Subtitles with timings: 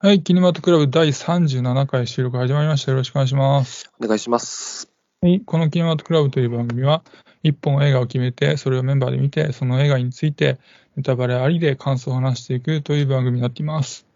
[0.00, 2.92] はい、キネマトクラブ第37回収録始まりました。
[2.92, 3.90] よろしくお願いします。
[4.00, 4.88] お願いします。
[5.20, 7.02] はい、このキネマトクラブという番組は、
[7.42, 10.60] 一本映画を決めて、それをメンバーで見て、その映画について、
[10.94, 14.06] ネタバレありで感想を話していくという番組になっています。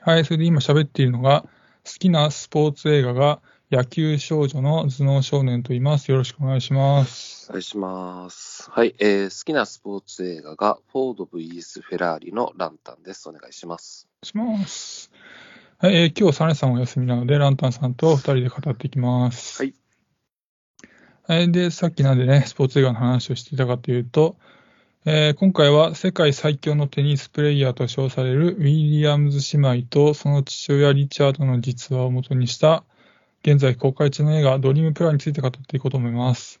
[0.00, 1.42] はい、それで今喋っているのが、
[1.84, 3.40] 好きなスポーツ映画が
[3.70, 6.10] 野球少女の頭脳少年と言います。
[6.10, 7.46] よろしくお願いします。
[7.50, 8.68] お願いします。
[8.68, 13.28] はい、えー好きなスポーツ映画が、フォード VS フェラーリのランタンです。
[13.28, 14.07] お願いします。
[14.24, 15.12] します。
[15.78, 19.62] はい、えー今日サネさんお休みなので、ランタンさんと二人で語っていきます。
[19.62, 19.74] はい。
[21.22, 24.36] はい、で、さっきなんでね、スポーツ映画の話をしていたかというと、
[25.04, 32.82] えー今回は世界最強のテニスプレイヤーと称されるウィリアムズ姉妹とその父親リチャードの実話をもとにした、
[33.42, 36.60] 現在公開中の映画ドリームプランについて語っていこうと思います。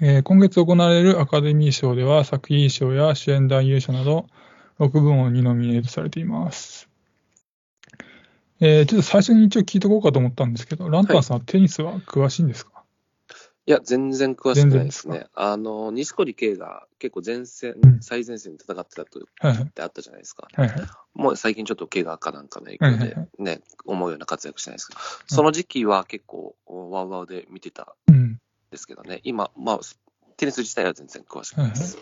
[0.00, 4.26] えー今月行われるアカデミー賞では作品賞や主演男優賞など
[4.78, 6.88] 6部門にノミネートされています。
[8.60, 12.84] えーちょっと最初に一応聞いとこうかと思ったんですけど、ランタンさんはテニスは詳しいんですか、
[13.66, 15.26] いや、全然詳しくないですね。
[15.34, 20.46] あの、錦織圭が結構前線、うん最前線で戦ってたとはいはいってあったじゃないですか。
[20.54, 20.80] はいはい。
[21.14, 28.40] もう最近ちょっと怪我かなんかの影響ではいはいね、思うような活躍してないですけど、その時期は結構ワウワウで見てたんうん。
[28.70, 29.80] ですけどね、今、まあ、
[30.36, 31.98] テニス自体は全然詳しくないです。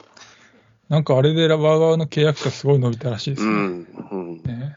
[0.88, 3.52] なんかあれでラバー側の契約者すごい伸びたらしいですね。
[3.52, 4.42] うん、うん。
[4.42, 4.76] ね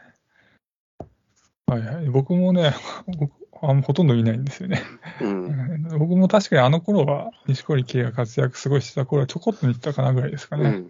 [1.66, 2.06] はいはい。
[2.06, 2.74] 僕もね、
[3.06, 4.82] 僕あほとんど見ないんですよね。
[5.20, 5.82] うん。
[5.98, 10.82] 僕も確かにあの頃は、錦織圭が活躍すごいしてた頃はちょこっと見てたかなぐらいですかね。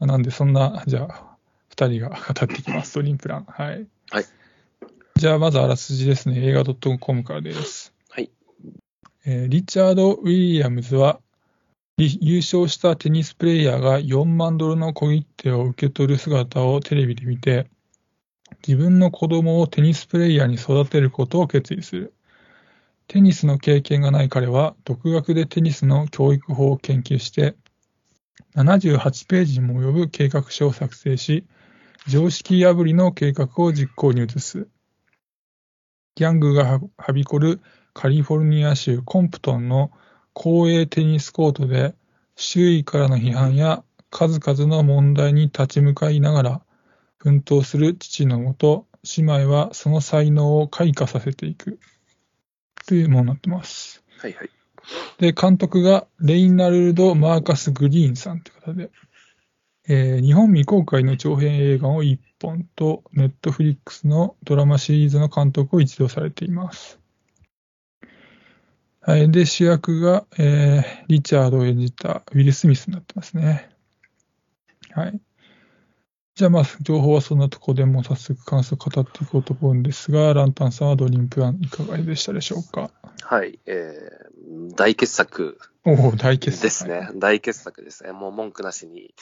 [0.00, 0.06] うん。
[0.06, 1.36] なんで、そんな、じゃあ、
[1.68, 2.94] 二人が語っていきます。
[2.94, 3.44] ドリームプラン。
[3.44, 3.86] はい。
[4.10, 4.24] はい。
[5.16, 6.40] じゃあ、まずあらすじですね。
[6.46, 7.92] 映画 .com からです。
[8.08, 8.30] はい。
[9.24, 11.31] えーリチャード・ウィリアムズは、り
[11.98, 17.68] 優勝したテニスプレイヤーが4万ドルの小切手を受け取る姿をテレビで見て、
[18.66, 22.14] 自分の子供をテニスプレイヤーに育てることを決意する。
[23.08, 27.56] テニスの経験がない彼は、独学でテニスの教育法を研究して、
[28.56, 31.44] 78ページにも及ぶ計画書を作成し、
[32.08, 34.66] 常識破りの計画を実行に移す。
[36.14, 37.60] ギャングがはびこる
[37.94, 39.90] カリフォルニア州コンプトンの
[40.34, 41.94] 公営テニスコートで、
[42.36, 46.62] 周囲からの批判や数々の問題に立ち向かいながら、
[47.18, 51.78] 奮闘する父のもと、姉妹はその才能を開花させていく。
[52.86, 54.02] というものになってます。
[54.18, 54.50] はいはい。
[55.18, 58.90] で、監督がレイナルド・マーカス・グリーンさんという方で、
[59.88, 67.01] えー日本未公開の長編映画を1本と、ネットフリックスのドラマシリーズの監督を一度されています。
[69.04, 69.30] はい。
[69.32, 73.68] で、主役が、えーリチャードを演じたウィル・スミスになってますね。
[74.92, 75.20] はい。
[76.36, 82.90] じゃあ、まあ、情報はそんなところでもう早速感想を語っていこうと思うんですが、ランタンさんはドリームプランいかがでしたでしょうか？
[83.22, 83.58] はい。
[83.66, 87.10] えー、大傑作おお、大傑作ですね。
[87.16, 88.12] 大傑作ですね。
[88.12, 89.14] もう文句なしに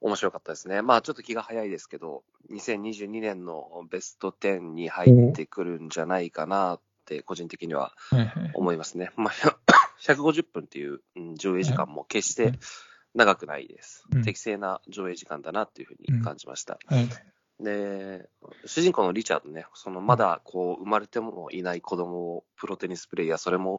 [0.00, 0.82] 面白かったですね。
[0.82, 6.80] まあちょっと気が早いですけど、2022年のベスト10に入ってくるんじゃないかな
[7.12, 8.50] って個人的にははいはい。
[8.54, 9.10] 思いますね。
[9.16, 9.56] まあ
[10.00, 12.52] 150分っていううん上映時間も決して
[13.14, 14.22] 長くないですうん。
[14.22, 16.78] 適正な上映時間だなっていうふうに感じました。
[16.86, 17.08] はい。
[17.60, 18.28] で、
[18.66, 23.78] 主人公のリチャードね、そのまだこう生まれてもいない子供をプロテニスプレイヤー、それも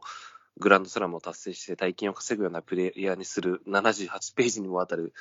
[0.58, 5.12] グランドスラムを達成して大金を稼ぐようなプレイヤーにする78ページにもわたる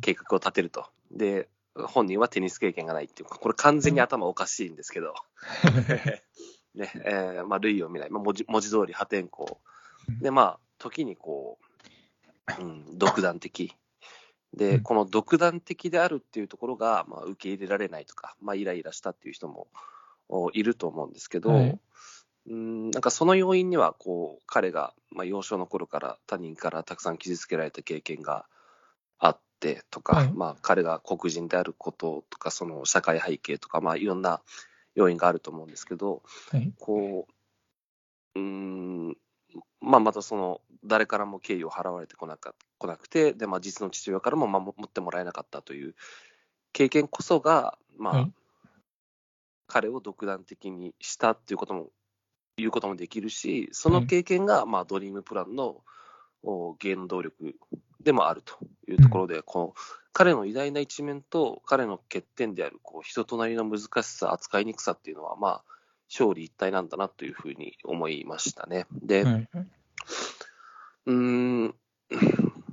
[0.00, 0.86] 計画を立てると。
[1.12, 5.14] で、本人はテニス経験がないっていう、これ完全に頭おかしいんですけど、
[6.74, 9.56] ね、えーまあ、類を見ない、まあ、文字文字通り破天荒。
[10.20, 11.58] で、まあ、時にこ
[12.58, 13.74] う、うん、独断的。
[14.54, 14.82] で、うん。
[14.82, 19.68] この独断的であるっていうところが、まあ、受け入れられないとか、まあ、イライラしたっていう人も
[20.28, 21.78] おいると思うんですけど、はい。
[22.48, 28.46] うん、なんかその要因には、こう、彼が、まあ、幼少の頃から他人からたくさん傷つけられた経験が
[29.18, 30.32] あってとか、はい。
[30.32, 34.40] まあ、彼が黒人であることとか、その社会背景とか、まあ、いろんな
[34.94, 36.72] 要因があると思うんですけど、はい。
[36.78, 37.26] こ
[38.34, 39.16] う、うーん、
[39.80, 45.94] まあ、またその、誰からも敬意を払われてこなか来なくて、で、まあ、実の父親からも守ってもらえなかったという
[46.72, 48.32] 経験こそが、まあ、はい
[49.70, 51.90] 彼を独断的にしたっていうことも、
[52.56, 55.84] 言うこともできるし、その経験が、まあ、ドリームプランのお
[56.42, 57.54] 原動力
[58.02, 58.58] でもあると
[58.88, 59.74] いうところで、この
[60.12, 65.64] 彼の偉大な一面と彼の欠点であるこう人となりの難しさ、扱いにくさっていうのは、まあ、
[66.08, 68.86] 勝利一体なんだなというふうに思いましたね。
[68.92, 69.34] で、はい。
[69.34, 69.46] はい。
[71.06, 71.74] うーん、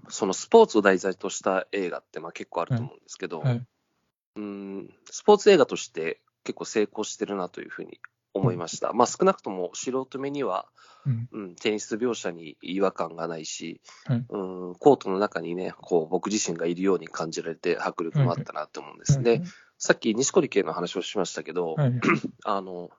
[0.09, 3.55] そのスポーツを題材とした映画ってまあ結構あると思うんですけど、はい。
[4.37, 7.99] うーんスポーツ映画として結構成功してるなというふうに
[8.37, 8.93] 思いました。
[8.93, 10.67] まあ、少なくとも素人目には、
[11.05, 11.29] うん。
[11.31, 14.37] うん、テニス描写に違和感がないし、はいう
[14.71, 19.21] ん、コートの中にね、こう僕自身がいるように感じられて、迫力もあったなって思うんです。
[19.23, 19.41] で、
[19.77, 21.93] さっき錦織圭の話をしましたけど、はい。
[22.43, 22.89] あの、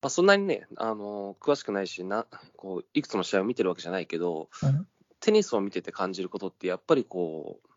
[0.00, 2.26] まあ、そんなにね、あの、詳しくないし、な、
[2.56, 4.74] こう、いくつの試合を見てるわけじゃないけど、はい
[5.20, 7.68] テニスを見てて感じることって、やっぱりこう、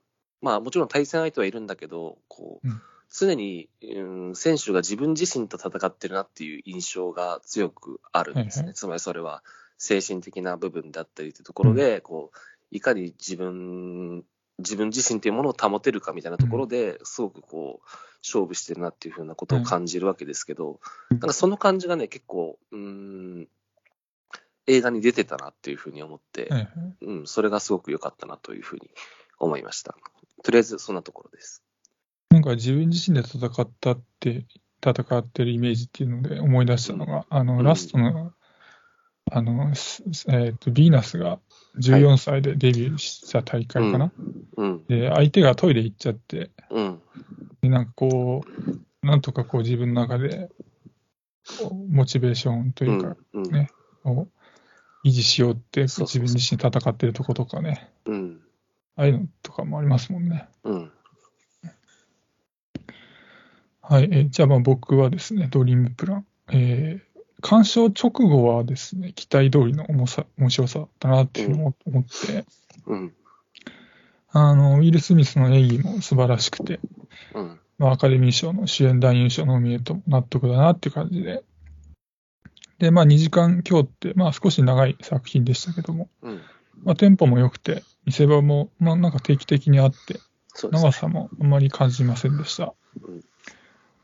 [0.42, 2.82] まあもちろん対戦相手はいるんだけど、こう、うん
[3.14, 8.74] 常に、うん、選手が自分自身と戦ってるなっていう印象が強くあるんですね。
[8.74, 9.44] つまりそれは
[9.78, 12.38] 精神的な部分だったりというところで、こう、
[12.72, 14.24] いかに自分、
[14.60, 17.90] 自分自身というものを保てるかみたいなところで、すごくこう、
[18.24, 20.80] 勝負してるなっていうふうなことを感じるわけですけど、
[21.10, 23.48] うんなんかその感じがね、結構、うん、
[24.68, 26.50] 映画に出てたなっていうふうに思って、
[27.02, 28.90] うん、それがすごく良かったなというふうに
[29.40, 29.96] 思いました。
[30.44, 31.64] とりあえずそんなところです。
[32.32, 34.46] なんか自分自身で戦ったって、
[34.84, 37.64] 戦ってるイメージっていうので思い出したのが、あの、うん。
[37.64, 38.32] ラストの、
[39.30, 41.40] あの、すえっ、と、ヴィーナスが
[41.78, 44.14] 14歳でデビューした大会かな。
[44.56, 47.02] うん、で、相手がトイレ行っちゃって、うん、
[47.62, 48.44] で、なんかこ
[49.04, 50.50] う、なんとかこう自分の中で、
[51.90, 53.18] モチベーションとういうか、
[53.52, 53.70] ね
[54.06, 54.28] を
[55.04, 58.40] 維持しようって、自分自身戦ってるとことかね、うん、
[58.96, 60.48] ああいうのとかもありますもんね。
[60.64, 60.92] うん、
[63.82, 66.26] はい、えーじゃあまあ僕はですね、ドリームプラン。
[66.52, 67.12] えー
[67.42, 72.46] 鑑賞直後はですね、期待通りの重さ、面白さだなっていうのを思って、
[72.86, 73.14] うん、
[74.30, 76.80] あの、ウィル・スミスの演技も素晴らしくて、
[77.34, 81.44] うん、まあ、アカデミー賞の主演男優賞ノミネートも納得だなっていう感じで。
[82.78, 86.42] で、まあ2時間強って、まあ少し長い作品でしたけども、うん、
[86.84, 90.20] まあテンポも良くて、見せ場も、まあなんか定期的にあって、ね。
[90.72, 93.24] 長さもあんまり感じませんでしたうん。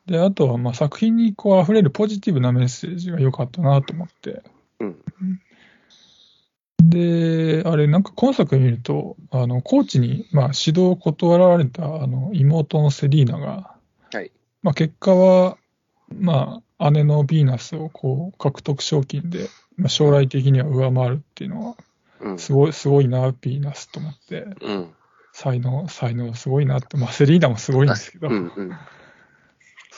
[0.07, 4.41] で、あとはまあ作品にこう溢れるポジティブなメッセージが良かったなと思って。
[4.79, 4.97] うん、
[6.81, 13.75] で、あれ、なんか今作見ると、あの、コーチにまあ指導を断られたあの妹のセリーナが、
[14.13, 14.31] はい、
[14.63, 15.57] まあ結果は、
[16.17, 21.75] まあ姉のヴィーナスをこう獲得賞金で、まあ、将来的には上回るっていうのは、
[22.21, 24.89] うん、すごい、すごいな、ヴィーナスと思って、うん、
[25.33, 28.77] 才能、才能すごいなって、まあセリーナもすごいんですけど、うん、うん、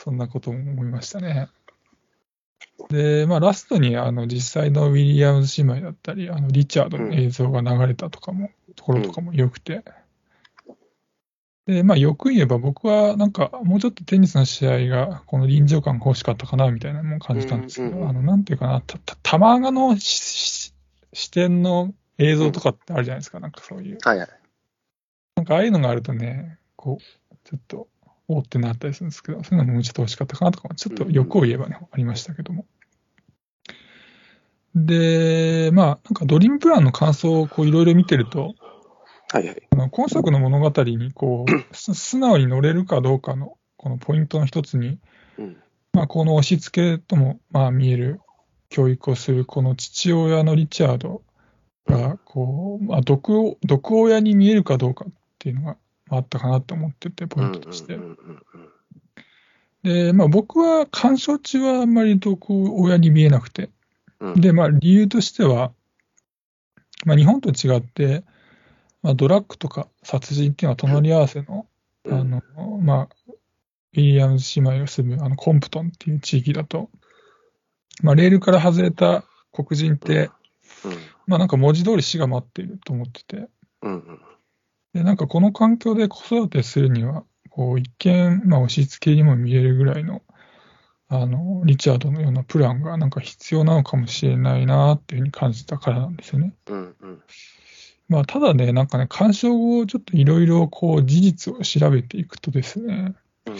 [0.03, 1.49] そんなことも思いましたね。
[2.89, 9.83] で、まあ、ラストにあの実際のウィリアムズ姉妹だったり、あのリチャードの映像が流れたとかも、ところとかも良くて。
[11.67, 20.73] で、まあ、よく言えば僕はなんかもうちょっとテニスの試合がこの臨場感が欲しかったかなみたいなのも感じたんですけど、あの、なんていうかな、た、た、玉川のしし
[21.11, 23.97] 視点の映像とかってあるじゃないですか、なんかそういう。
[24.01, 24.29] はい、はい、
[25.35, 27.87] なんかああいうのがあるとね、こう、ちょっと、
[28.29, 32.65] おーってなったりするんですけど、そういうのもちょっと欲しかったかなとか、ちょっと欲を言えばね、ありましたけども。
[34.75, 38.53] で、まあ、なんかドリームプランの感想をこういろいろ見てると、
[39.31, 44.99] はい、はい、あの今作の物語にこう、 す素直に乗れるかどうかの、このポイントの一つに、
[45.39, 45.57] うん、
[45.93, 48.21] まあ、この押し付けとも、まあ、見える
[48.69, 51.23] 教育をする、この父親のリチャード
[51.87, 55.77] が、こう、まあ、毒を、毒親に見えるかどうかっていうのが
[56.09, 57.95] あったかなと思ってて、ポイントとして。
[57.95, 58.01] うん。
[58.01, 58.43] うんうん
[59.83, 63.69] で、まあ、僕は鑑賞中はあんまり毒親に見えなくて、
[64.19, 65.71] うん、で、まあ、理由としては、
[67.05, 68.23] まあ、日本と違って、
[69.01, 71.65] まあ、ドラッグとか殺人っていうのは隣り合わせの、
[72.03, 72.13] うん。
[72.13, 72.41] あの、
[72.81, 73.09] まあ、
[73.93, 76.89] ウィリアムズ姉妹が住むあのコンプトンっていう地域だと、
[78.03, 80.29] まあ、レールから外れた黒人って、
[80.85, 83.49] うん、まあなんか文字通り死が待っていると思ってて、
[83.81, 84.21] うん、うん、
[84.93, 90.21] で、なんかこの環境で子育てするには、こう一見、まあ押し付けにも見えるぐらいの、
[91.07, 96.53] あの、リチャードのようなプランがなんか必要なのかもしれないなっていうふうに感じたからなんですよね。
[96.67, 97.21] うん、うん、
[98.07, 103.15] まあただね、なんかね、鑑賞後ちょっといろいろこう事実を調べていくとですね、
[103.45, 103.55] うん、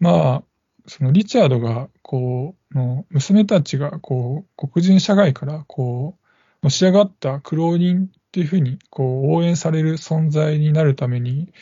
[0.00, 0.44] まあ、
[0.86, 6.26] そのリチャードが、こう、の娘たちが、こう、黒人社会から、こう、
[6.62, 11.52] のし上がった苦労人っていうふうに、こう、応援される存在になるために、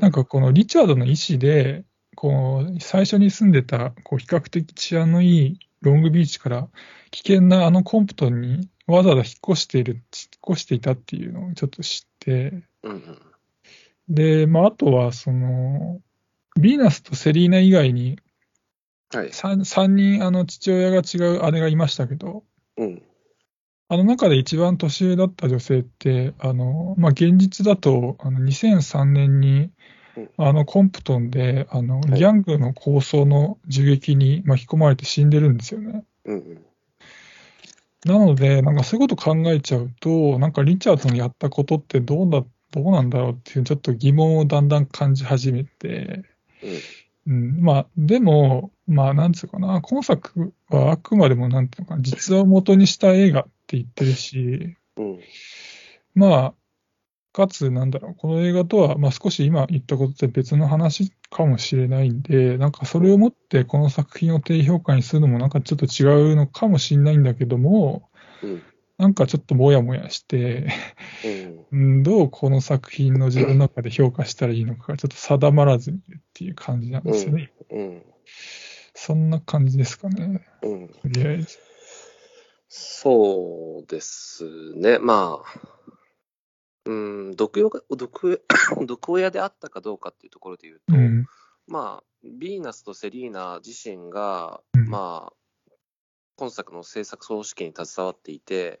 [0.00, 1.84] なんかこのリチャードの意思で、
[2.16, 6.68] こう、最初に住んでた、こう、比較的治安のいいロングビーチから、
[7.12, 10.02] 危険なあのコンプトンにわざわざ引っ越している、引っ
[10.50, 12.62] 越していたっていうのをちょっと知って、
[14.10, 16.02] で、まあ、あとは、その、
[16.58, 18.18] ヴィーナスとセリーナ以外に、
[19.14, 22.44] はい、3, 三人あの父親が違う姉がいましたけど、
[22.76, 23.02] うん、
[23.88, 29.70] あの中で一番年上だった女性って、あのまあ、現実だとあの2003年に
[30.18, 30.30] うん。
[30.36, 32.18] あの、コンプトンで、あの、はい。
[32.18, 36.04] ギャングの抗争の銃撃に巻き込まれて死んでるんですよね。
[36.24, 36.64] うんうん。
[38.04, 46.24] なので、なんかそういうこと考えちゃうと、なんかリチャードのやったことってどうだ、どうなんだろうっていう、ちょっと疑問をだんだん感じ始めて、
[47.26, 55.10] うん、まあ、でも、まあ、なんつうかな、今作はあくまでも、なんていうのかな、実話を元にした映画って言ってるし、うん。
[55.10, 55.20] うん。
[56.14, 56.54] まあ、
[57.32, 68.10] かつ、なんだろう、この映画とは、まあ、少し今言ったことって別の話かもしれないんで、なんかそれをもってこの作品を低評価にするのもなんかちょっと違うのかもしれないんだけども、
[68.42, 68.62] うん。
[68.96, 70.68] なんかちょっともやもやして、
[71.24, 71.58] うん。
[71.70, 77.52] うんどうこの作品の自分の中で評価したらいいのかがちょっと定まらずにいるっていう感じなんですよね。
[77.70, 78.02] うん。
[78.94, 80.88] そんな感じですかね、うん。
[80.88, 81.67] とりあえず。
[82.68, 84.98] そうですね。
[84.98, 85.60] まあ、
[86.84, 87.60] うん、毒
[87.90, 88.44] 毒
[88.86, 91.26] 毒親であったかどうかっていうところで言うと、うん。
[91.66, 95.72] まあ、ヴィーナスとセリーナ自身が、うんまあ、
[96.36, 98.80] 今作の制作総指揮に携わっていて、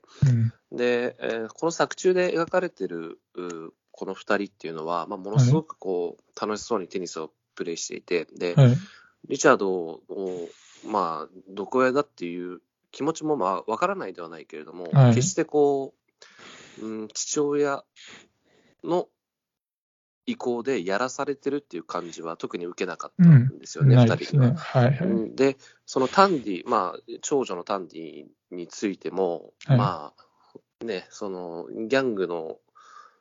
[0.70, 0.76] うん。
[0.76, 8.76] で、えーこの作中で描かれてるうこの二人っていうのは、まあ、ものすごくこう、楽しそうにテニスをプレイしていて、で、はい。
[9.28, 10.00] リチャードを、
[10.86, 15.94] まあ、毒親だっていう気持ちもまあわからないではないけれども、はい決してこ
[16.80, 17.84] う、うん、父親
[18.84, 19.08] の
[20.28, 24.40] 意向でやらされてるっていう感じは特に受けなかったんですよね、二、ないですね。
[24.40, 24.56] 人には。
[24.56, 32.58] はいで、そのタンディ、まあ、長女のタンディについても、はいまあ、ね、その、ギャングの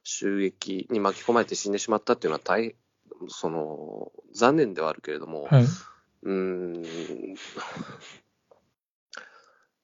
[0.04, 2.76] 襲撃に巻き込まれて死んでしまったっていうのは大、
[3.30, 5.64] その、残念ではあるけれども、はい。
[5.64, 6.84] うーん、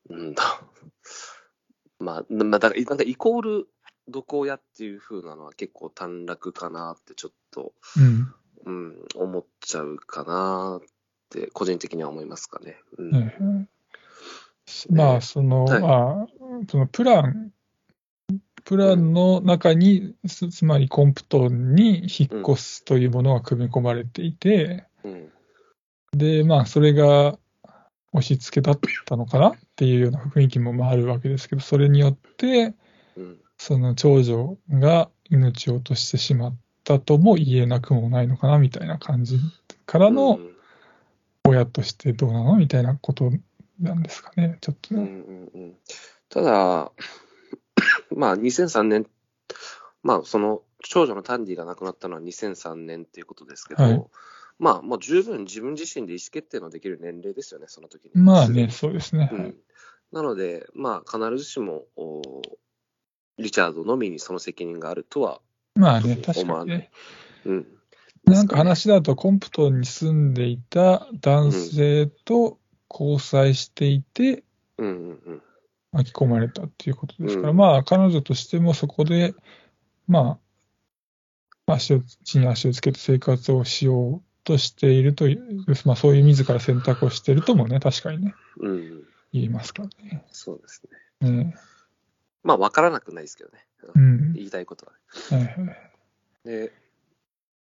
[0.09, 0.43] うんだ。
[1.99, 3.67] まあ、まあ、だから、なんかイコール
[4.07, 8.33] 毒親っていう風なのは結構短絡かなってちょっと、うん。
[8.65, 10.87] うん、思っちゃうかなっ
[11.29, 12.77] て、個人的には思いますかね。
[12.97, 13.69] うん。
[14.89, 16.27] まあ、その、はいまあ、
[16.69, 17.51] そのプラン、
[18.63, 25.31] プランの中に、つつまりコンプトンに引っ越すというものが組み込まれていて、うん。
[26.13, 27.37] で、まあ、それが
[28.13, 32.73] 押し付けだったのかなっていうような雰囲気もまああるわけですけど、それによって、
[33.17, 33.39] うん。
[33.57, 39.39] その長女が命を落としてしまったとも言えなくもないのかなみたいな感じ
[39.85, 40.53] からのうん
[41.45, 43.29] 親としてどうなのみたいなこと
[43.79, 45.11] なんですかね、ちょっとうんね。
[45.53, 45.73] うんうん
[46.29, 46.91] ただ、
[48.15, 49.05] まあ、2003年、
[50.01, 54.05] まあ、その、長女のタンディが亡くなったのは2003年っていうことですけど、はい
[54.59, 58.11] まあ、もう十分自分自身で意思決定のできる年齢ですよね、その時に。
[58.15, 59.25] まあね、そうですね。
[59.25, 59.55] はいうん。
[60.11, 62.21] なので、まあ、必ずしも、お
[63.39, 65.41] リチャードのみにその責任があるとは、
[65.75, 66.91] まあね、確かにね。
[67.45, 67.67] うん。
[68.25, 74.43] なんか話だと、コンプトンに住んでいた男性と交際していて、
[74.77, 75.41] うんうんうん。
[75.91, 79.33] 巻き込まれたっていうことですから、うんまあ、彼女としてもそこで、
[80.07, 80.39] ま
[81.65, 89.03] あ、足を、地に足をつけて生活をしようとしているという、まあ、そういう自ら選択をしているともね、確かにね、うん。
[89.31, 90.25] 言いますからね。
[90.31, 90.81] そうです
[91.21, 91.31] ね。
[91.31, 91.55] ね
[92.43, 93.65] まあ、わからなくないですけどね。
[93.95, 94.33] うん。
[94.33, 94.93] 言いたいことは
[95.31, 95.37] ね。
[95.37, 95.93] はいはい
[96.43, 96.73] で、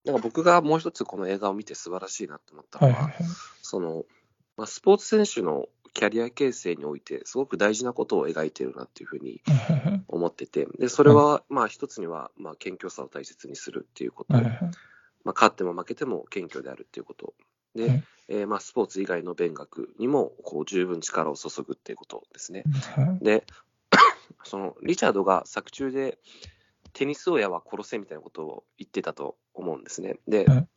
[0.06, 3.26] なんか僕がもう一つこの映画を見て素晴らしいなと思ったのは、はいはいはい。
[3.62, 4.06] その、
[4.58, 9.42] まあ、スポーツ選手のキャリア形成において、すごく大事なことを描いてるなっていうふうに
[10.08, 14.72] 思ってて、で、それは、まあ一つには、まあ謙虚さを大切にするっていうこと、はいはいはい
[15.24, 17.34] まあ勝っても負けても謙虚であるっていうこと。
[17.76, 22.64] で、はいえーまあスポーツ以外の勉学にも、こう十分力を注ぐっていうことですね。
[22.96, 23.46] はいで、
[24.44, 26.18] その、リチャードが作中で、
[26.94, 30.20] テニス親は殺せみたいなことを言ってたと思うんですね。
[30.28, 30.68] ではい、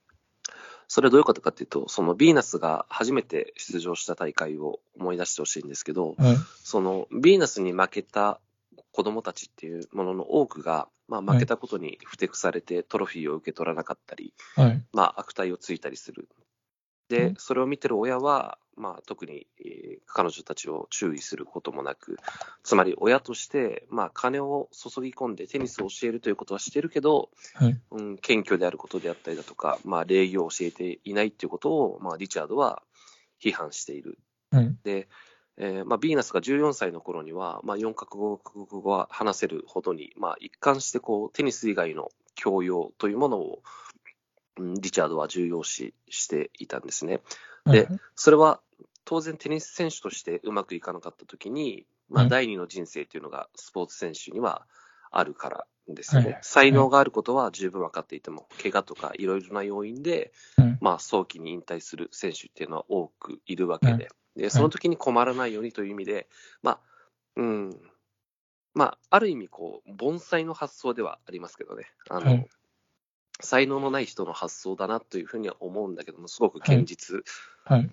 [0.88, 8.40] それはどういうことかっていうと、そのヴィーナスが初めて出場した大会を思い出してほしいんですけど、はいそのヴィーナスに負けた
[8.94, 14.84] 子供たちっていうものの多くが、まあ、負けたことにふてくされてトロフィーを受け取らなかったり、はい。
[14.92, 16.28] まあ、悪態をついたりする。
[17.10, 22.18] うでん、それを見てる親は、まあ、特に、えー彼女たちを注意することもなく、
[22.62, 27.80] つまり親として、まあ、金を注ぎ込んでテニスを教えるということはしてるけど、はい。
[27.90, 32.84] うん、謙虚であることであったりだとか、まあ、礼儀を教えていないということを、まあ、リチャードは
[33.42, 34.18] 批判している。
[34.52, 34.76] はい。
[34.84, 35.08] で、
[35.56, 43.62] えーまあ、ビーナスが14歳の頃には、まあ、4カ国語は話せるほどに、まあ、一貫してこうテニス以外の教養というものを、
[44.58, 47.20] うんリチャードは重要視していたんですね。
[47.66, 48.61] ではいそれは
[49.04, 54.64] 当然テニス選手としてうまくいかなかった時に、まあ、はい第二の人生というのがスポーツ選手には
[55.11, 56.30] あるからんですよね。
[56.30, 66.28] はい才能があることは十分分かっていても、怪我とかいろいろな要因で、はいまあ、早期に引退する選手っていうのは多くいるわけで、でその時に困らないようにという意味で、
[66.62, 66.80] まあ、
[67.36, 67.80] うん、
[68.74, 71.84] まあ、ある意味、こう、盆栽の発想ではありますけどね。
[72.10, 72.48] あの、はい
[73.40, 77.24] 才能のない人の発想だなというふうには思うんだけども、すごく堅実
[77.64, 77.90] はい。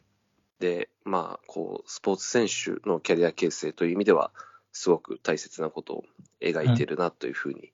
[0.60, 4.32] で、まあ、こう、スポーツ選手のキャリア形成という意味では、
[4.72, 6.04] すごく大切なことを
[6.42, 7.74] 描いているなというふうに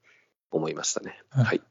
[0.49, 1.21] 思いましたね。
[1.29, 1.61] はいはい。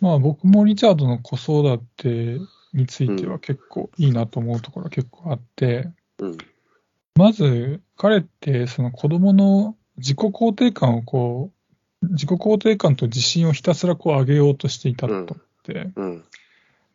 [0.00, 2.38] まあ僕もリチャードの子育て
[2.72, 6.38] については結構いいなと思うところが結構あって、うん。
[7.16, 11.50] まず彼ってその子供の自己肯定感をこ
[12.02, 15.26] う、自己肯定感と自信をひたすらこう上げようとしていたと思っ
[15.62, 16.24] て、うん。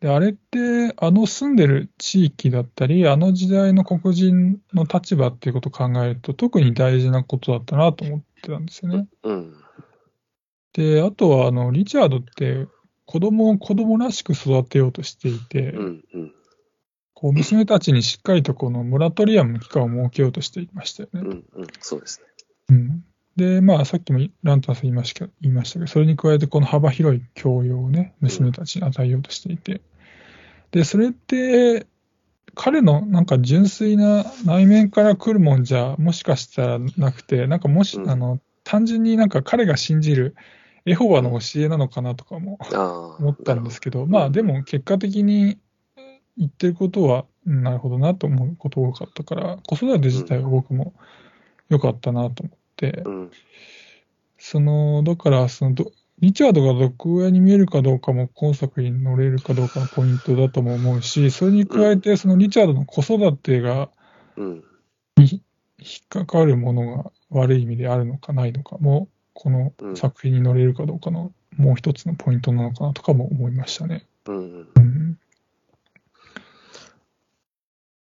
[0.00, 9.06] で、あれってあの住んでる地域だったり、あの時代の黒人の立場っていうことを考えると特に大事なことだったなと思ってたんですよね。
[9.22, 9.54] うん。
[10.72, 12.66] で、あとはあのリチャードって
[13.06, 16.04] 子供を子供らしく育てようとしていて、うん。
[16.12, 16.32] うん。
[17.14, 21.20] こう娘たちにしっかりとこのモラトリアムの期間を設けようとしていましたよね。
[21.20, 21.28] うん。
[21.28, 21.66] うん。
[21.80, 22.26] そうですね。
[22.68, 23.04] うん、
[23.36, 29.80] で、まあ、さっきもランタンさん言いましたけど、言いましたけど、それに加えてこの幅広い教養をね、娘たちに与えようとしていて、
[30.72, 31.86] で、それって、
[32.54, 40.34] 彼のなんか純粋な内面から来るもんじゃ、もしかしたらなくて、なんかもし、うんあの、単純になんか彼が信じる
[40.86, 42.58] エホバの教えなのかなとかも。
[43.18, 45.58] 思ったんですけど、どまあでも結果的に
[46.36, 50.94] 言ってることは、うんなるほどなと思うことが多かったから、子育て自体は僕も
[51.68, 53.30] 良かったなと思って、うん。
[54.38, 63.90] その、だから、そのど、リチャードが毒親に見えるかどうかも今作に乗れるかどうかのポイントだとも思うし、それに加えて、そのリチャードの子育てが
[64.36, 64.64] うん。
[65.18, 65.40] 引
[66.04, 74.06] っかかるものが悪い意味であるのかないのかも、このうん作品に乗れるかどうかのもう一つのポイントなのかなとかも思いましたね。
[74.24, 74.68] うん。
[74.74, 75.18] うん。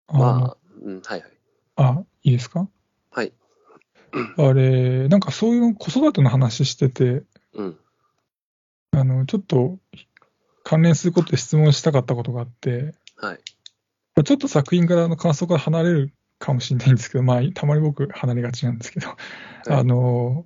[0.07, 1.01] あのまあ、うん。
[1.01, 1.31] はいはい。
[1.75, 2.69] あ、いいですか？
[3.09, 3.33] はい。
[4.37, 7.77] あれ、なんかそういう子育ての話してて、うん。
[8.91, 9.79] あの、ちょっと
[10.63, 13.39] 関連することで質問したかったことがあって、はい。
[14.23, 19.13] ちょっと作品からの感想から離れるかもしれないんですけど、まあ、たまに僕離れがちなんですけど、い
[19.69, 20.45] あの、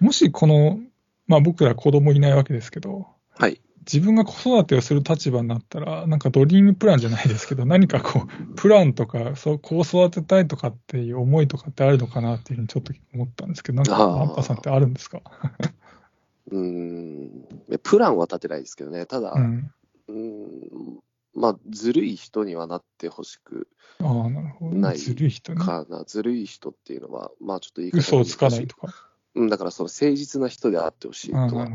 [0.00, 0.78] もしこの、
[1.26, 3.60] まあ僕ら子供いないわけですけど、はい。
[3.80, 15.22] 自分が子育てをする立場になったら、なんかドリームプランじゃないですけど、 何かこう、プランとか、そう、こう育てたいとかっていう思いとかってあるのかなっていうふうにちょっと思ったんですけど、なんか、アンパさんってあるんですか？
[16.50, 17.44] うん。
[17.82, 19.06] プランは立てないですけどね。
[19.06, 19.70] ただ、うん。
[20.08, 21.00] うん。
[21.34, 23.68] まあ、ずるい人にはなってほしく
[24.00, 24.80] なるほどね。
[24.80, 25.64] ないずるい人ね。
[25.64, 26.04] かな。
[26.04, 28.94] ずるい人っていうのは、まあちょっと言い方嘘をつかないとか。
[29.36, 31.68] うん、だからその誠実な人であってほしいとは。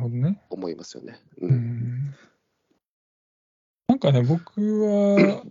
[0.50, 1.19] 思いますよね。
[1.39, 1.47] う。
[1.47, 2.15] うんん。
[3.88, 5.43] なんかね、僕は、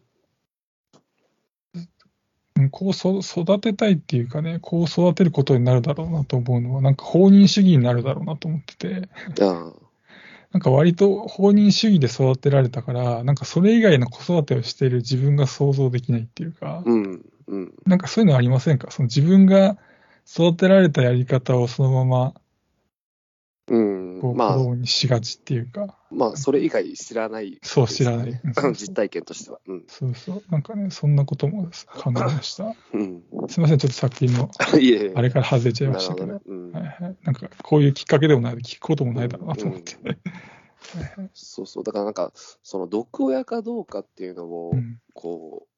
[2.57, 9.09] うんこうそ育てたいっていうかね、こう育てることになるだろうなと思うのは、なんか放任主義になるだろうなと思ってて、
[9.41, 9.73] あ
[10.53, 17.75] なんか割と放任主義で育てられたから、なんかそれ以外の子育てをしている自分が想像できないっていうかあ、、うん、うん。
[17.87, 18.91] なんかそういうのありませんか？
[18.91, 19.79] その自分が
[20.33, 22.35] 育てられたやり方をそのまま
[23.71, 28.29] うんこう、まあ、子供にしがちっていうか、まあ、それ以外知らない、そう知らない。
[28.29, 29.61] うん実体験としては。
[29.67, 29.85] うん。
[29.87, 30.43] そうそう。
[30.51, 32.75] なんかね、そんなことも考えました。
[32.93, 33.23] うん。
[33.49, 34.51] すみません、ちょっと作品の。
[35.15, 36.27] あれから外れちゃいなましたけど。
[36.27, 36.41] どね。
[36.47, 37.17] うんはいはい。
[37.23, 39.97] なんか、こういうきっかけでもない、聞くこともないだろうなと思って。
[41.33, 41.85] そうそう。
[41.85, 45.69] だからなんか、その毒親かどうかっていうのをう、んこ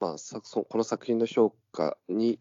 [0.00, 2.38] う、まあ、この作品の評価に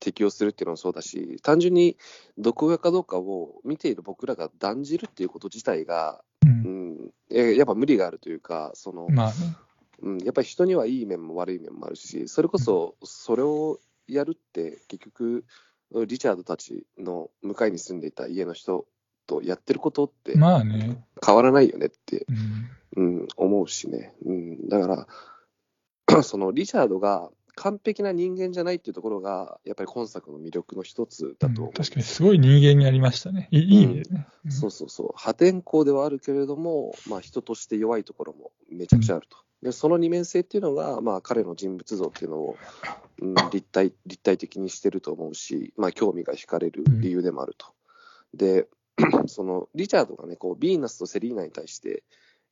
[0.00, 1.96] 適用するっていうのもそうだし、単純に
[2.38, 9.56] 毒親かどうかを見ている僕らが断じるっていうこと自体が、ううんん、えやっぱ無理があるというか、その、まあね。
[10.02, 15.44] うん、やっぱり人にはいい面も悪い面もあるし、それこそそれをやるって、結局、
[16.06, 18.86] リチャードたちの向かいに住んでいた家の人
[19.26, 21.02] とやってることってまあね。
[21.24, 22.26] 変わらないよねって、
[22.94, 23.18] うん。
[23.18, 24.14] うん、思うしね。
[24.24, 25.06] うん、だか
[26.08, 33.48] ら、 そのリチャードが完璧な人間じゃないっていうところが、やっぱり今作の魅力の一つだと思う、うん確かにすごい人間にありましたね。
[33.50, 34.28] いい意味でね。
[34.44, 39.38] うんそうそうそう、破天荒ではあるけれども、まあ、人として弱いところもめちゃくちゃあると。
[39.62, 42.56] でその二面性っていうのが、まあ、彼の人物像っていうのを、
[43.22, 47.66] うん、立体立体的にしてると思うし、まあ、興味が惹かれる理由でもあると。
[48.34, 48.68] で、
[49.26, 52.04] そのリチャードがね、こうヴィーナスとセリーナに対して、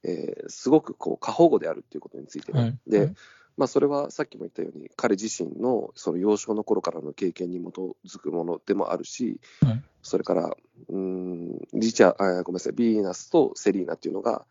[0.03, 2.79] えーすごくこう過保護であるっていうことについてね、はい。
[2.87, 3.15] で、はい
[3.57, 7.65] まあ、それはさっきも言ったように、彼自身のその幼少の頃からの経験に基
[8.07, 10.55] づくものでもあるし、はいそれから、
[10.91, 14.45] うん、リチャあ、ごめんなさい、ビーナスとセリーナっていうのが、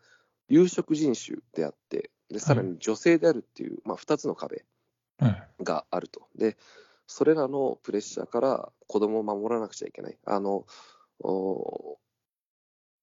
[0.48, 4.64] 有色人種であって、でさらに女性であるっていう、まあ、2つの壁
[5.20, 5.48] はい。
[5.62, 6.26] があると。
[6.36, 6.56] で、
[7.06, 10.18] それらのプレッシャーから子供を守らなくちゃいけない。
[10.26, 10.66] あの、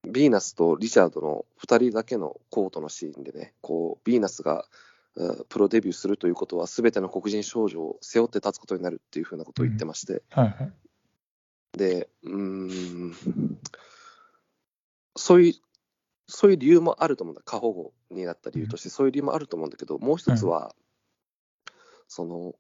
[0.04, 4.64] ーナスとリチャードの2人だけのコートのシーンでね、こう、ビーナスがうん
[5.50, 10.74] プロデビューするということは、すべての黒人少女を背負って立つことになるっていうふうなことを言ってまして、はいはい。
[11.78, 13.16] で、うーん、
[15.16, 15.54] そういう、
[16.28, 17.42] そういう理由もあると思うんだ。
[17.44, 20.74] 過保護になった理由として、そういう理由もあると思うんだけど、もう一つは、
[22.08, 22.56] その、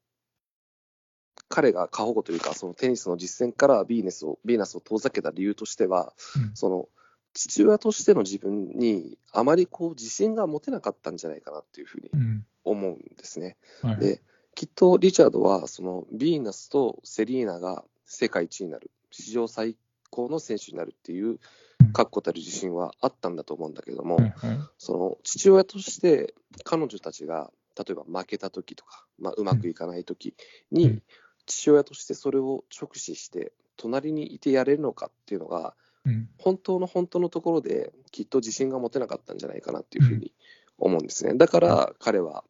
[1.47, 6.55] 彼が過保護というか、そのテニスの実践からビーネスを、ビーナスを遠ざけた理由としては、うん。
[6.55, 6.89] その、
[7.33, 12.45] 父親としての自分にあまりこう自信が持てなかったんじゃないかなっていうふうにうん。
[12.63, 13.57] 思うんですね。
[13.81, 13.97] はい。
[13.97, 14.21] で、
[14.53, 19.75] きっとリチャードは、そのビーナスとセリーナが世界一になる、史上最
[20.09, 21.39] 高の選手になるっていう
[21.79, 24.59] うん、確固たる自信はあったんだと思うんだけれども、はいはい。
[24.77, 30.35] その父親として彼女たちが、例えば負けた時とか、まあ、うまくいかない時
[30.71, 31.03] に、うん
[31.47, 36.29] 父親としてそれを直視して、隣にいてやれるのかっていうのが、うん。
[36.37, 40.33] 本当の本当のところで、きっと自信が持てなかったんじゃないかなっていうふうに
[40.77, 41.35] 思うんですね。
[41.35, 42.43] だから彼は、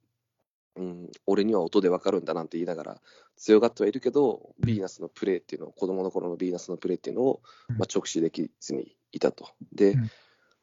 [0.75, 3.01] うん、俺には音でわかるんだなんて言いながら
[3.35, 9.49] 強がってはいるけど、ビーナスのプレーっていうのを、子供の頃のビーナスのプレーっていうのを、うんまあ、直視できずにいたと。
[9.73, 9.97] で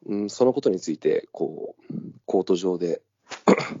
[0.05, 1.93] うん、うん、そのことについて、こう、
[2.25, 3.01] コート上で、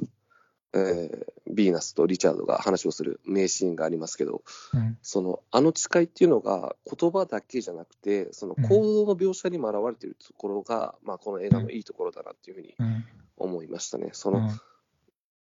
[0.73, 4.43] えービーナスとリチャードが話をする名シーンがありますけど、
[4.73, 4.97] うん。
[5.01, 13.05] そのあの誓いっていうのが言葉だけじゃなくて、その行動の描写にも表れているところが、まあ、この映画のいいところだなっていうふうにうん。
[13.35, 14.11] 思いましたね。
[14.13, 14.61] そのうん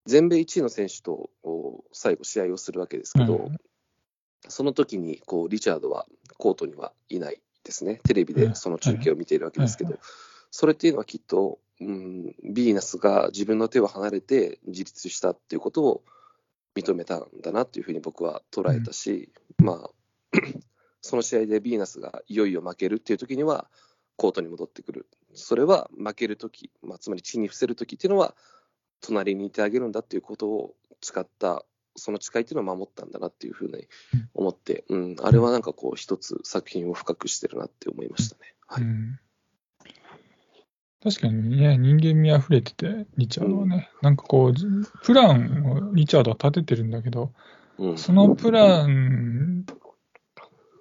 [0.08, 3.58] 全米1位の選手とお最後試合をするわけですけど、うん
[4.48, 6.06] その時にこうリチャードは
[6.38, 8.00] コートにはいないですね。
[8.04, 10.00] テレビでその中継を見ているわけですけどはい、
[10.52, 16.04] それっていうのはきっと、うん、ビーナスが自分の手を離れて自立したっていうことを
[16.76, 19.90] 認めたんだなっていうふうに僕は捉えたし、まあ、
[21.02, 23.70] その試合でビーナスがいよいよ負けるっていう時には、
[24.18, 25.08] コートに戻ってくる。
[25.34, 28.36] それは負ける時、まあ、つまり地に伏せる時っていうのは、
[29.02, 33.88] 隣にいてあげるんだっていうことを誓った、その誓いっていうのを守ったんだなっていうふうに
[34.34, 38.56] 思って、うん、あれはなんかこう、一つ作品を深くしてるなって思いましたね。
[38.68, 38.84] はい。
[38.84, 39.20] うん
[41.06, 44.66] 確かにね、人間味あふれてて、リチャードはね、なんかこう、じ
[45.04, 47.32] プランをリチャードは立ててるんだけど、
[47.78, 49.66] うん、そのプラン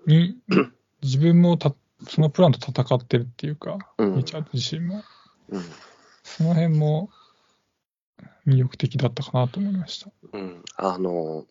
[0.06, 0.38] に
[1.02, 1.74] 自分もた
[2.08, 4.16] そのプランと戦ってるっていうか、うん。
[4.16, 5.02] リチャード自身も、
[5.50, 5.62] うん。
[6.22, 7.10] その辺も
[8.46, 10.10] 魅力的だったかなと思いました。
[10.32, 11.44] うん、あの、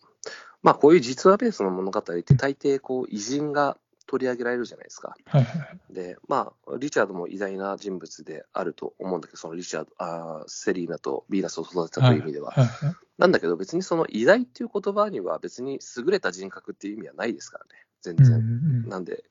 [0.64, 5.16] まあ、こういう実話ベースの物語って大抵こう偉人が取り上げられるじゃないですか。
[5.26, 5.78] はいはいはい。
[5.90, 12.50] で、まあ、リチャードも偉大な人物であると思うんだけど、そのリチャード、あーセリーナとビーナスを育てたという意味では。
[12.50, 17.70] はいはいなんだけど、別にその偉大っていう言葉には別に優れた人格っていう意味はないですからね、
[18.02, 18.40] 全うんう然。
[18.40, 19.22] んなんで、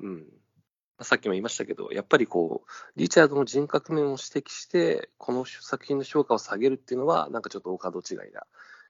[0.00, 0.26] うん。
[1.02, 8.42] さっきも言いましたけど、やっぱりこう、リチャードの人格面を指摘して、この作品の評価を下げるっていうのは、なんかちょっと大門違いな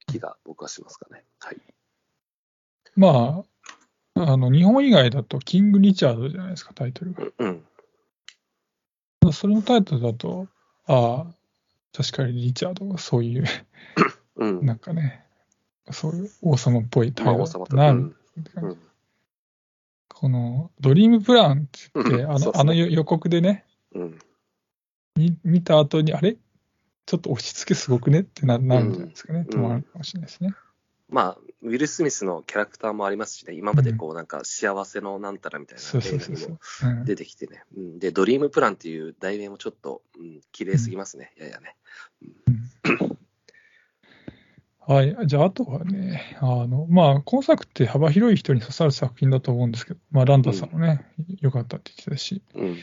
[0.08, 1.24] 気が僕はしますかね。
[1.38, 1.60] はい。
[2.96, 3.44] まあ、
[4.28, 7.24] あの日本以外だと、キング・リチャードじゃないですか、タイトルが。
[7.38, 7.64] うん
[9.24, 9.32] うん。
[9.32, 10.48] それのタイトルだと、
[10.86, 11.34] ああ、
[11.92, 13.44] 確かにリチャードはそういう、
[14.36, 14.64] うん。
[14.66, 15.24] なんかね、
[15.90, 17.76] そういう王様っぽいまあ、対応王様と。
[17.76, 18.78] な、うんって感じうん
[20.12, 24.18] このドリームプランって言って、あのあの予予告でね、うん。
[25.16, 26.36] 見見た後に、あれ？
[27.06, 28.20] ちょっと押し付けすごくね？
[28.20, 29.46] ってななるんじゃないですかね。
[29.50, 30.50] うん止まるかもしれないですね。
[31.10, 36.58] まあ、ウィル・スミスのキャラクターもありますしね、今までこう、なんか幸せのなんたらみたいな映画にも
[37.04, 37.64] 出てきてね。
[37.76, 41.76] うん、で、ドリームプランっていう題名もちょっと、うん、綺麗すぎますね、ややね。
[44.90, 45.16] はい。
[45.26, 51.04] じゃあ、あとはね、あの、まあ、今作って幅広い人に刺さる作品だと思うんですけど、まあ、ランダさんもね、
[51.40, 52.42] 良かったって言ってたし。
[52.54, 52.76] うん。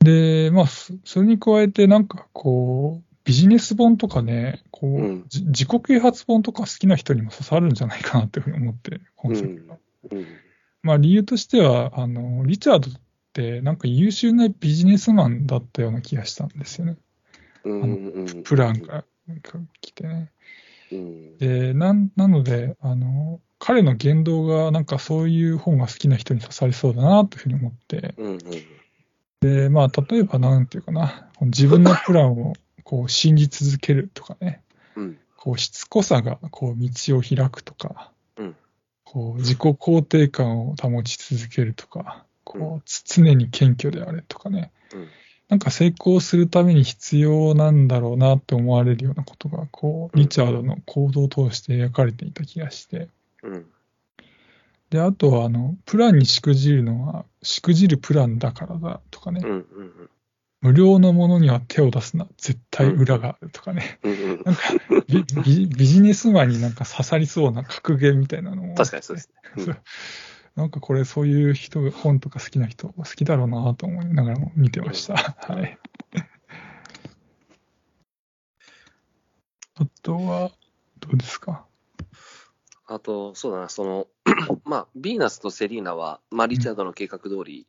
[0.00, 9.76] で、まあ、そそれに加えて、なんかこう、ビジネス本とかね、こう、うんじ自己啓発本とか好きな人にも刺さるんじゃないかなっていうふうに思って、今作が。
[10.10, 10.26] うん。
[10.82, 12.94] まあ、理由としては、あの、リチャードっ
[13.32, 16.96] て、なんか優秀なビジネスマンだったような気がしたんですよね。
[17.64, 17.82] うん。
[17.82, 18.42] うん。
[18.42, 19.04] プランが
[19.80, 20.30] 来てね。
[20.90, 21.36] うん。
[21.38, 28.38] で、なんなので、あの、彼の言動がなんかそういう本が好きな人に刺さりそうだなというふうに思って、うん。
[29.40, 34.62] で、まあ、例えばなんていうかな、自分のプランをこう信じ続けるとかね、
[34.96, 35.18] うん。
[35.36, 38.56] こうしつこさがこう道を開くとか、うん
[39.04, 45.08] こう自己肯定感を保ち続けるとか、こう、つ常に謙虚であれとかね、うん。
[45.48, 53.08] なんか成功するために必要なんだろうなって思われるようなことが、こう、うんリチャードの行動を通して描かれていた気がして、
[53.42, 53.66] うん。
[54.90, 59.50] で、あとは、あの、プランにしくじるのは、しくじるプランだからだとかね、うん。
[59.50, 60.10] うん。
[60.60, 64.12] 無料のものには手を出すな、絶対裏があるとかね、うん。
[64.12, 64.42] うん。
[64.44, 64.60] なんか
[65.08, 69.64] ビビ、ビジネスマンになんか刺さりそうな格言みたいなのも、確かにそうですね。
[69.64, 69.76] そう
[70.56, 75.14] なんかこれ、そういう人が、本とか好きな人、好きだろうなと思いながらも見てました。
[75.14, 75.78] はい。
[79.76, 80.50] あとは、
[80.98, 81.64] どうですか？
[82.86, 84.08] あと、そうだな、その、
[84.64, 87.66] まあ、ヴィーナスとセリーナは、まあ、リチャードの計画通り、うん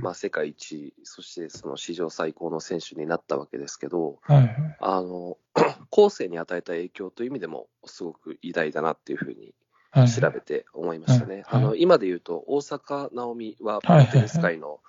[0.00, 4.76] まあ、世界一、そしてその史上最高の選手になったわけですけど、はいはい。
[4.80, 5.38] あの、
[5.90, 9.54] 後世に与えた影響という意味でも、すごく偉大だなっていうふうに
[9.92, 11.36] はい、調べて思いましたね。
[11.36, 13.80] はいあの、今で言うと、大坂なおみは、
[14.12, 14.80] テニス界の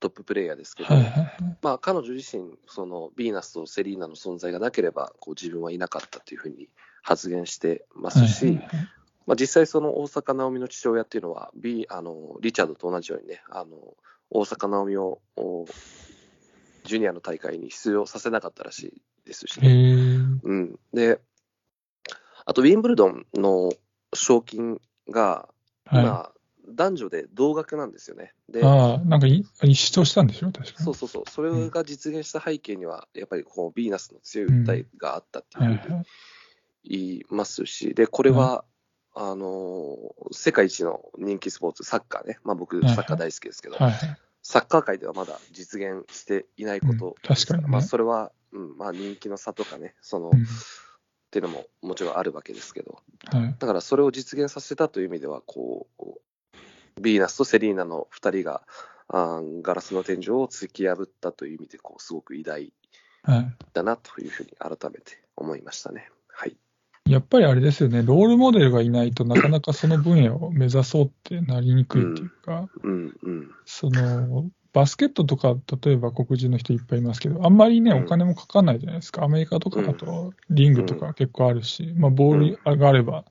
[0.00, 1.58] トッププレイヤーですけど、はいはいはい。
[1.62, 6.68] まあ、彼女自身、そのヴィーナスとセリーナの存在がなければ、こう自分はいなかったというふうに
[7.02, 8.88] 発言してますし、はいはいはい
[9.28, 13.76] まあ、実際、その大坂なおみの父親っていうのは、ビあのリチャードと同じようにね、あの
[14.30, 15.66] 大坂なおみをお
[16.84, 21.20] ジュニアの大会に出場させなかったらしいですしへね、ーうん、で、
[22.44, 23.72] あとウィンブルドンの
[24.14, 25.48] 賞金が、
[25.86, 26.02] はい。
[26.02, 26.32] 今、
[26.70, 28.34] 男女で同額なんですよね。
[28.50, 30.52] でああ、なんかい一致としたんでしょ？
[30.52, 30.84] 確かに。
[30.84, 36.04] そうそうそう、それが実現した背景には、やっぱりこうヴィーナスの強い訴えがあったっていうふうに。
[36.84, 38.64] 言いますし、で、これは、
[39.20, 44.18] あのー世界一の人気スポーツ、サッカーね、まあ僕、はいサッカー大好きですけど、はいはい。
[44.42, 50.42] サッカー界ではまだ実現していないこと、うん確かにねまあそれは、うんまあ、人気の差とかね、その、うん
[51.28, 53.54] っていうのももちろんあるわけですけど、はい。
[53.58, 56.04] だからそれを実現させたという意味では、こう、
[57.00, 58.62] ビーナスとセリーナの2人が、
[59.08, 62.72] あーガラスの天井を突き破ったという意味で、こう、すごく偉大
[63.24, 63.54] はい。
[63.74, 66.10] だなというふうに改めて思いましたね。
[66.28, 66.56] はい。
[67.08, 73.50] やっぱりあれですよね、ロールモデルがいないとなかなかその分野を目指そうってなりにくいっていうか、うんうん。
[73.64, 79.24] その、バスケットとか、例えば黒人の人いっぱいいますけど、あんまりね、うんお金もかかんないじゃないですか。
[79.24, 83.24] アメリカとかだと、リングとか結構あるし、まあ、ボールがあれば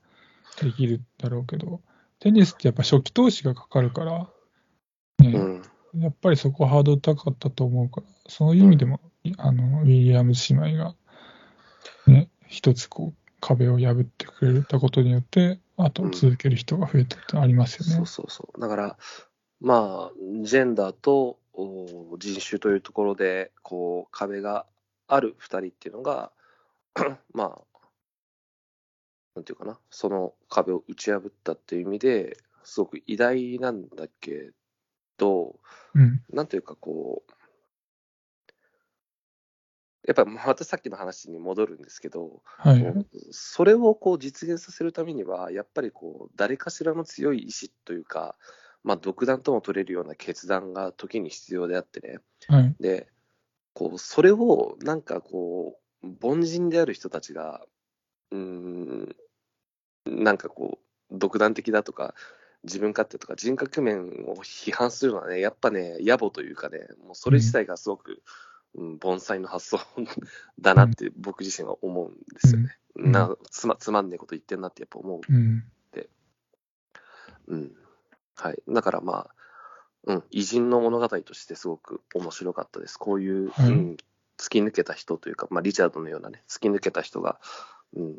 [0.60, 1.80] できるだろうけど、
[2.18, 4.28] テニスってやっぱ初期投資がかかるから、
[5.20, 6.02] ね、うん。
[6.02, 9.00] やっぱりそこハードル高かったと思うから、そういう意味でも、
[9.38, 10.94] あの、ウィリアムズ姉妹が、
[12.06, 17.94] ね、一つこう、壁を破ってくれたことによって、あと続ける人が増えたってありますよね。
[17.94, 18.60] そうそうそう。
[18.60, 18.98] だから、
[19.60, 24.66] まあ、ジェンダーとお人種というところで、こう、壁が
[25.06, 26.30] ある二人っていうのが、
[27.32, 27.62] まあ、
[29.34, 34.50] なんていうかな、その壁を打ち破ったっていう意味で、すごく偉大なんだけ
[35.16, 35.58] ど、
[35.94, 36.22] うん。
[36.32, 37.32] なんていうかこう、
[40.08, 43.06] やっぱりまたさっきの話に戻るんですけど、はい。
[43.30, 48.34] それをこう実現させるためには、やっぱりこう誰かしらの強い意志というか、
[48.82, 52.74] まあ、独断とも取れるような決断が時に必要であってね、はい。
[52.80, 53.08] で
[53.74, 57.66] こうそれをなんかこう、凡人である人たちが、
[58.30, 59.16] うーん、
[60.06, 60.78] なんかこ
[61.10, 62.14] う、独断的だとか、
[62.64, 68.22] 自分勝手とか人格面を批判するのはね、やっぱね、野暮というかね、もうそれ自体がすごく、
[68.74, 69.80] うん、盆栽の発想
[70.60, 72.76] だなって僕自身は思うんですよね。
[73.00, 75.20] んなつまつまんねえこと言ってんなってやっぱ思う。
[75.28, 75.64] うん。
[77.48, 77.72] うん。
[78.36, 78.62] はい。
[78.68, 79.34] だからまあ、
[80.04, 82.96] うん、偉人の物語としてすごく面白かったです。
[82.96, 83.96] こういう、はいうん、
[84.38, 87.40] 突き抜けた人というか、まあ、リチャードのようなね、突き抜けた人が、
[87.96, 88.16] うん、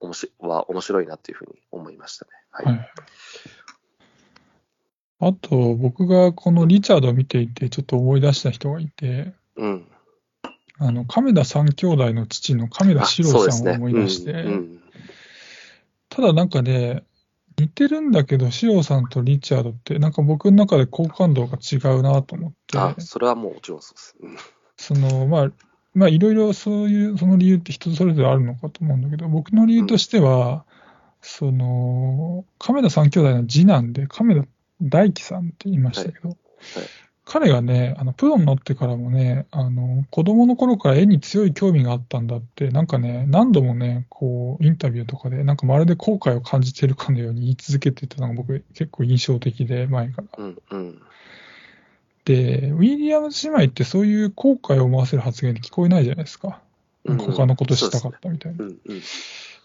[0.00, 2.30] おもしは面白いなっていうふうに思いましたね。
[2.50, 2.66] はい。
[2.66, 2.90] はい。
[5.20, 9.86] あと、僕がこのリチャードを見ていて、ちょっと思い出した人がいて、うん。
[10.78, 13.72] あの、亀田三兄弟の父の亀田あ史郎さんを。
[13.72, 14.80] 思い出して、うんうん
[16.10, 17.02] ただなんかね、
[17.58, 24.16] 似てるんだけど、史郎さんとリチャードって、なんか僕の中で好感度が違うなと思って、あ、それはもうもちろんそうです。
[24.20, 24.36] うん
[24.76, 25.50] その、まあ、
[25.94, 30.64] まあ、いろいろそういう、その理由って人それぞれあるのかと思うんだけど、僕の理由としては、
[31.22, 34.46] その、亀田三兄弟の次男で、亀田
[34.82, 36.36] 大輝さんって言いましたけど、
[37.24, 50.44] 彼がね、あの、プロになってからもね、あの、子供の頃から絵に強い興味があったんだって、なんかね、何度もね、こう、インタビューとかで、なんかまるで後悔を感じてるかのように言い続けてたのが僕結構印象的で、前から。
[50.44, 51.02] うんうん。
[52.26, 56.60] で、ウィリアムズ姉妹ってそういう後悔を思わせる発言で聞こえないじゃないですか。
[57.04, 58.64] うん他のことしたかったみたいな。
[58.64, 59.02] ねうんうん。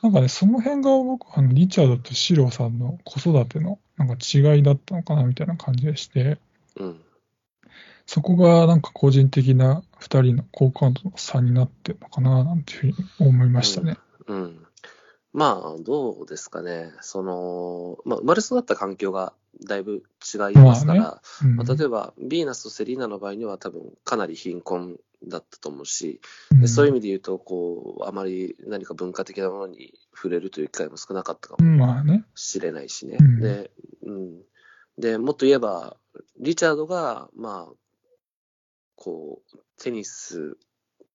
[0.01, 6.37] なんかね、その辺が僕、あの、リチャードとシローさんの子育ての、なんか違いだったのかなみたいな感じでして、
[6.77, 6.99] うん。
[8.09, 13.97] そこがなんか個人的な2人の好感度の差になってるのかななんていうふうに思いましたね。
[14.25, 14.65] うん。
[15.31, 16.91] まあ、どうですかね。
[17.01, 26.19] その、まあ、生まれ育った環境がだいぶ違いますから、まうんまあ例えば、ビーナスとセリーナの場合には多分かなり貧困だったと思うし、
[26.51, 32.25] うんでそういう意味で言うと、こう、あまり何か文化的なものに触れるという機会も少なかったかもまあね。
[32.33, 33.17] しれないしね。
[33.19, 33.69] うんで、
[34.01, 34.41] うん。
[34.97, 35.95] で、もっと言えば、
[36.39, 37.73] リチャードが、まあ、
[38.99, 40.57] こう、テニス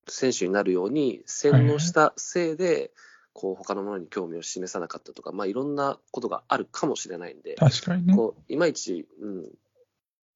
[0.09, 2.91] 選手になるように洗脳したせいで、
[3.35, 8.17] こう、他のものに興味を示さなかったとか、まあ、いろんなことがあるかもしれないんで、確かにね。
[8.17, 9.51] こう、いまいち、うん、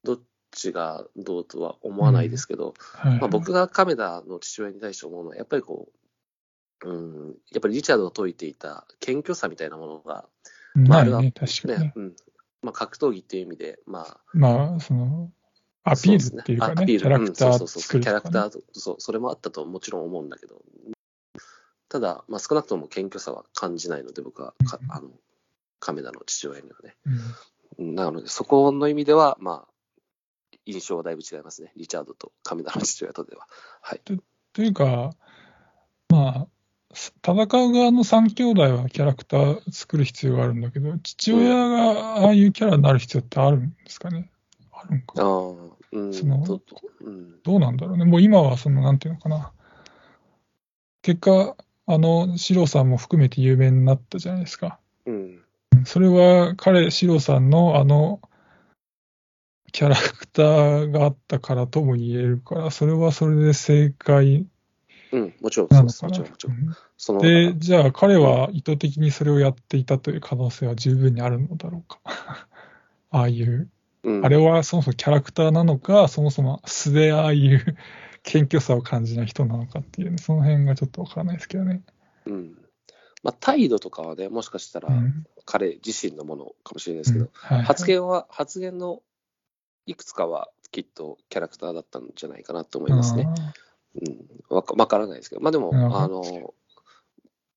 [0.04, 5.88] どっちがどうとは思わないですけど、はいまあ、僕が亀田の父親に対して思うのは、やっぱりこ
[6.84, 10.28] う、うん、やっぱりリチャードが説いていた謙虚さみたいなものが、
[10.74, 11.78] まあないね、確かにね。
[11.78, 12.16] ねうん
[12.60, 15.30] まあ、格闘技っていう意味で、まあ、まあ、その、
[15.90, 20.62] アピールっていうかね、そですアピールキャラクターうんそうそうそうキャラクターと、そう、それもあったともちろん思うんだけど、
[21.88, 25.10] ただ、まあ、少なくとも謙虚さは感じないので、僕はか、あの、
[25.80, 26.96] 亀田の父親にはね。
[27.06, 27.20] うんうん
[27.78, 31.72] なので、そこの意味では、まあ、印象はだいぶ違いますね。
[31.76, 33.46] リチャードと亀田の父親とでは。
[33.80, 34.00] はい。
[34.52, 35.12] というか、
[36.08, 36.46] まあ、
[36.92, 44.30] 戦う側の3兄弟はキャラクター作る必要があるんだけど、父親がああいうキャラになる必要ってあるんですかね。
[44.72, 45.77] あるんかあ。
[45.92, 46.60] そのと
[47.00, 48.04] うん、どうなんだろうね。
[48.04, 49.52] もう今は、その、なんていうのかな。
[51.02, 54.78] 結果、あの、シロさんも含めて有名になったじゃないですか。
[55.06, 55.42] うん、
[55.84, 58.20] それは彼、シロさんのあの、
[59.72, 64.46] キャラクターがあったからとも言えるから、それはそれで正解
[65.10, 66.20] うん、もちろんなそうです。
[66.20, 72.00] もちろん、もちろんその、で、じゃあ彼は意図的にそれをやっていたという可能性は十分にあるのだろうか。
[73.10, 73.70] ああいう、
[74.02, 77.76] うん、あれはそもそもキャラクターなのか、そもそも素でああいう
[78.22, 81.82] 謙虚さを感じない人なのかっていうね、その辺がちょっとわからないですけどね。
[82.26, 82.58] うん。
[83.22, 89.02] まあ、態度とかはね、もしかしたらうん彼自身のものかもしれないですけど、うんはい発言は、発言の
[89.86, 93.26] いくつかはきっとキャラクターだったんじゃないかなと思いますね。
[94.02, 94.54] うん。
[94.54, 96.52] わかわからないですけど、まあでも、あの、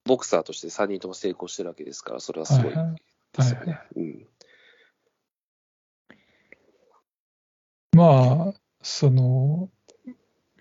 [0.06, 2.94] ボクサーとして3人とも成功してるわけですから、それはすごいですよね
[3.34, 3.86] はいは。
[3.98, 4.28] うん。
[8.02, 9.70] まあ、その、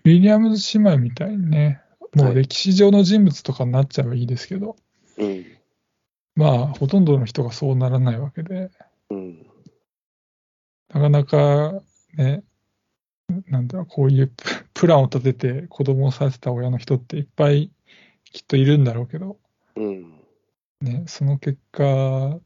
[0.03, 1.81] ウィリアムズ姉妹みたいにね、
[2.13, 4.75] もうはい歴史上の人物とかになっちゃえばいいですけど、
[5.17, 5.45] うん。
[6.35, 8.69] まあ、ほとんどの人がそうならないわけで、
[9.09, 9.47] うん。
[10.93, 11.81] なかなか
[12.13, 12.43] ね、
[13.47, 14.43] なんだろう、こういうプ
[14.81, 17.71] プランを立てて子供をさせた親の人っていっぱい
[18.25, 19.39] きっといるんだろうけど、
[19.75, 20.21] うん。
[20.81, 22.39] ね、その結果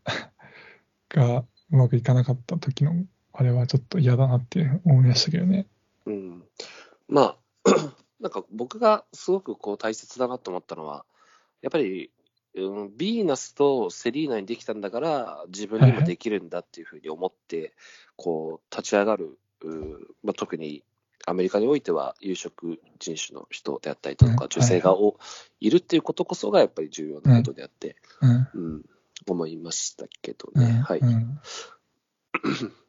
[1.10, 1.46] がう
[1.78, 2.94] まくいかなかった時の
[3.38, 5.68] あれはちょっと嫌だなって思いましたけどね。
[6.06, 6.44] うん。
[7.08, 7.38] まあ、
[8.22, 11.06] なんか僕がすごくこう大切だなと思ったのは、
[11.62, 12.12] やっぱり、
[12.56, 17.74] うん、ビーナスとセリーナにできたんだから、自分にもできるんだっていうふうに思って、
[18.16, 19.70] こう、立ち上がる、う
[20.24, 20.84] まあ、特に
[21.26, 25.18] アメリカにおいては有色人種の人であったりとうんか、女性がお
[25.60, 28.48] いるっていうことこそがやっぱり重要なことであって、うん。
[28.54, 28.86] うん、
[29.28, 30.84] 思いましたけどうんね。
[30.86, 31.00] はい。
[31.00, 31.40] うん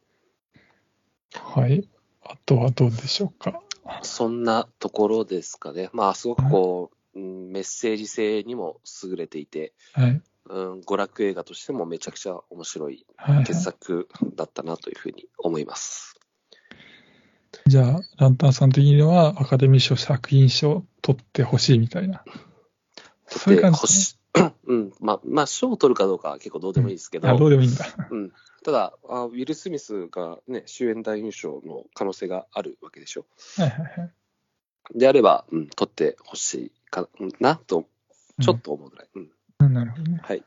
[1.43, 1.89] はい。
[2.25, 3.61] あとはどうでしょうか？
[4.03, 5.91] そんなところですかね。
[5.93, 10.21] まあ、すごくこう、うんメッセージ性にも優れていて、はい。
[10.49, 16.21] うん、娯楽映画としてもめちゃくちゃ面白いはい、傑作だったなというふうに思います。
[17.67, 22.23] じゃあ、ランタンさん的にはアカデミー賞作品賞を取ってほしいみたいな。
[23.27, 24.19] そういう感じです星
[24.67, 27.35] うん、まあ、まあ、賞を取るかどうかは結構どうでもいいですけど、ね。
[27.35, 27.87] あ、どうでもいいんだ。
[28.11, 28.33] うん、
[28.65, 33.27] ただあ、ウィル・スミスがね、主演男優賞の可能性があるわけでしょ。
[33.57, 34.13] はいはいはい。
[34.95, 37.09] であれば、うん、取ってほしいか
[37.41, 37.87] なと、
[38.41, 39.09] ちょっと思うぐらい。
[39.15, 39.31] うんうん
[39.73, 40.21] なるほどね。
[40.23, 40.45] はい。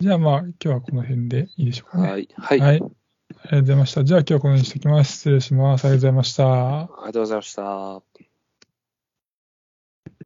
[0.00, 2.10] じゃあまあ、今日はこの辺でいいでしょうかね。
[2.10, 2.28] はい。
[2.36, 2.60] はい。
[2.60, 2.76] はい。
[2.76, 4.04] ありがとうございました。
[4.04, 5.12] じゃあ今日はこの辺にしておきます。
[5.14, 5.84] 失礼します。
[5.84, 6.78] ありがとうございました。
[6.78, 8.27] ありがとうございました。